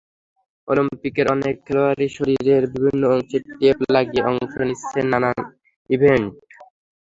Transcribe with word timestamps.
অলিম্পিকের 0.67 1.27
অনেক 1.35 1.55
খেলোয়াড়ই 1.65 2.09
শরীরের 2.09 2.63
বিভিন্ন 2.73 3.03
অংশে 3.13 3.37
টেপ 3.51 3.77
লাগিয়ে 3.95 4.27
অংশ 4.29 4.53
নিচ্ছেন 4.61 5.05
নানান 5.11 5.37
ইভেন্টে। 5.89 6.35